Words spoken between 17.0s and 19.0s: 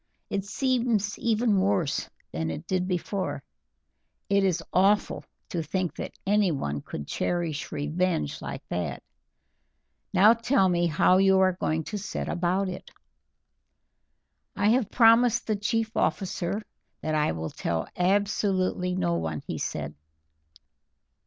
that I will tell absolutely